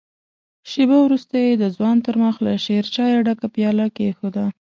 [0.69, 4.45] شېبه وروسته يې د ځوان تر مخ له شيرچايه ډکه پياله کېښوده.